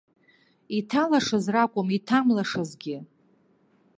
[0.77, 2.97] Иҭалашаз ракәым, иҭамлашазгьы.